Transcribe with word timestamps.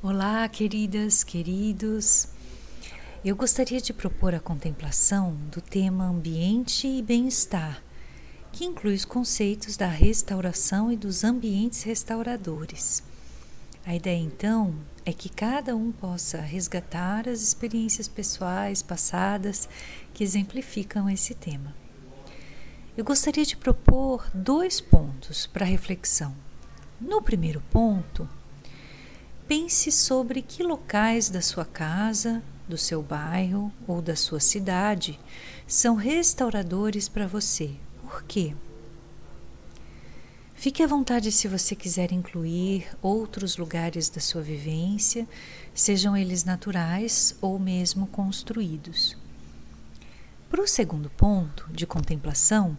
Olá, 0.00 0.48
queridas, 0.48 1.24
queridos. 1.24 2.28
Eu 3.24 3.34
gostaria 3.34 3.80
de 3.80 3.92
propor 3.92 4.32
a 4.32 4.38
contemplação 4.38 5.34
do 5.50 5.60
tema 5.60 6.04
ambiente 6.04 6.86
e 6.86 7.02
bem-estar, 7.02 7.82
que 8.52 8.64
inclui 8.64 8.94
os 8.94 9.04
conceitos 9.04 9.76
da 9.76 9.88
restauração 9.88 10.92
e 10.92 10.96
dos 10.96 11.24
ambientes 11.24 11.82
restauradores. 11.82 13.02
A 13.84 13.92
ideia 13.92 14.20
então 14.22 14.72
é 15.04 15.12
que 15.12 15.28
cada 15.28 15.74
um 15.74 15.90
possa 15.90 16.40
resgatar 16.40 17.28
as 17.28 17.42
experiências 17.42 18.06
pessoais 18.06 18.82
passadas 18.82 19.68
que 20.14 20.22
exemplificam 20.22 21.10
esse 21.10 21.34
tema. 21.34 21.74
Eu 22.96 23.04
gostaria 23.04 23.44
de 23.44 23.56
propor 23.56 24.30
dois 24.32 24.80
pontos 24.80 25.44
para 25.48 25.66
reflexão. 25.66 26.36
No 27.00 27.20
primeiro 27.20 27.60
ponto, 27.72 28.28
pense 29.48 29.90
sobre 29.90 30.42
que 30.42 30.62
locais 30.62 31.30
da 31.30 31.40
sua 31.40 31.64
casa, 31.64 32.42
do 32.68 32.76
seu 32.76 33.02
bairro 33.02 33.72
ou 33.86 34.02
da 34.02 34.14
sua 34.14 34.40
cidade 34.40 35.18
são 35.66 35.96
restauradores 35.96 37.08
para 37.08 37.26
você. 37.26 37.70
Por 38.02 38.22
quê? 38.24 38.54
Fique 40.54 40.82
à 40.82 40.86
vontade 40.86 41.32
se 41.32 41.48
você 41.48 41.74
quiser 41.74 42.12
incluir 42.12 42.86
outros 43.00 43.56
lugares 43.56 44.10
da 44.10 44.20
sua 44.20 44.42
vivência, 44.42 45.26
sejam 45.72 46.14
eles 46.14 46.44
naturais 46.44 47.34
ou 47.40 47.58
mesmo 47.58 48.06
construídos. 48.08 49.16
Para 50.50 50.62
o 50.62 50.68
segundo 50.68 51.08
ponto 51.10 51.66
de 51.72 51.86
contemplação, 51.86 52.76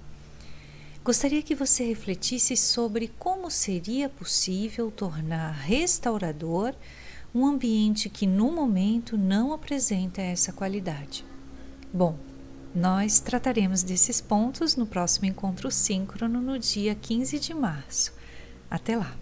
Gostaria 1.03 1.41
que 1.41 1.55
você 1.55 1.85
refletisse 1.85 2.57
sobre 2.57 3.11
como 3.17 3.49
seria 3.49 4.09
possível 4.09 4.91
tornar 4.91 5.51
restaurador 5.51 6.75
um 7.33 7.45
ambiente 7.45 8.09
que 8.09 8.27
no 8.27 8.51
momento 8.51 9.17
não 9.17 9.53
apresenta 9.53 10.21
essa 10.21 10.51
qualidade. 10.51 11.25
Bom, 11.93 12.17
nós 12.75 13.19
trataremos 13.19 13.81
desses 13.81 14.19
pontos 14.19 14.75
no 14.75 14.85
próximo 14.85 15.25
encontro 15.25 15.71
síncrono 15.71 16.41
no 16.41 16.59
dia 16.59 16.93
15 16.93 17.39
de 17.39 17.53
março. 17.53 18.13
Até 18.69 18.97
lá! 18.97 19.15